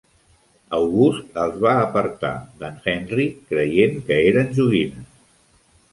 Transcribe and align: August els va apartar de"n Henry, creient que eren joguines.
August 0.77 1.37
els 1.41 1.59
va 1.65 1.73
apartar 1.81 2.33
de"n 2.63 2.81
Henry, 2.93 3.27
creient 3.53 4.03
que 4.09 4.21
eren 4.31 4.53
joguines. 4.61 5.25